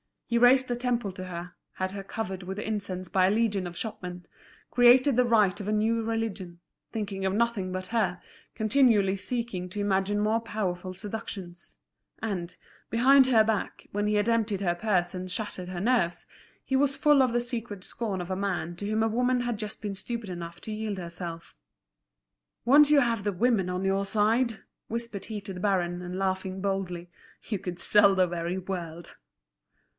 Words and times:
He 0.25 0.37
raised 0.39 0.71
a 0.71 0.75
temple 0.75 1.11
to 1.11 1.25
her, 1.25 1.53
had 1.73 1.91
her 1.91 2.03
covered 2.03 2.41
with 2.41 2.57
incense 2.57 3.07
by 3.07 3.27
a 3.27 3.29
legion 3.29 3.67
of 3.67 3.77
shopmen, 3.77 4.25
created 4.71 5.15
the 5.15 5.25
rite 5.25 5.59
of 5.59 5.67
a 5.67 5.71
new 5.73 6.01
religion, 6.01 6.59
thinking 6.91 7.23
of 7.23 7.33
nothing 7.33 7.71
but 7.71 7.87
her, 7.87 8.19
continually 8.55 9.17
seeking 9.17 9.69
to 9.69 9.79
imagine 9.81 10.19
more 10.19 10.39
powerful 10.39 10.93
seductions; 10.95 11.75
and, 12.19 12.55
behind 12.89 13.27
her 13.27 13.43
back, 13.43 13.85
when 13.91 14.07
he 14.07 14.15
had 14.15 14.29
emptied 14.29 14.61
her 14.61 14.73
purse 14.73 15.13
and 15.13 15.29
shattered 15.29 15.69
her 15.69 15.81
nerves, 15.81 16.25
he 16.63 16.77
was 16.77 16.95
full 16.95 17.21
of 17.21 17.33
the 17.33 17.41
secret 17.41 17.83
scorn 17.83 18.21
of 18.21 18.31
a 18.31 18.35
man 18.35 18.75
to 18.77 18.87
whom 18.87 19.03
a 19.03 19.09
woman 19.09 19.41
had 19.41 19.59
just 19.59 19.81
been 19.81 19.93
stupid 19.93 20.29
enough 20.29 20.59
to 20.61 20.71
yield 20.71 20.97
herself. 20.97 21.53
"Once 22.65 22.89
have 22.89 23.23
the 23.23 23.33
women 23.33 23.69
on 23.69 23.83
your 23.85 24.05
side," 24.05 24.61
whispered 24.87 25.25
he 25.25 25.39
to 25.41 25.53
the 25.53 25.59
baron, 25.59 26.01
and 26.01 26.17
laughing 26.17 26.59
boldly, 26.61 27.11
"you 27.43 27.59
could 27.59 27.79
sell 27.79 28.15
the 28.15 28.25
very 28.25 28.57
world." 28.57 29.17